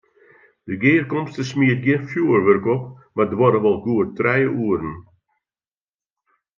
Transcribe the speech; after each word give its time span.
De 0.65 0.73
gearkomste 0.81 1.43
smiet 1.49 1.79
gjin 1.83 2.03
fjoerwurk 2.09 2.65
op, 2.75 2.83
mar 3.15 3.27
duorre 3.31 3.59
wol 3.63 3.77
goed 3.85 4.09
trije 4.17 4.49
oeren. 4.63 4.95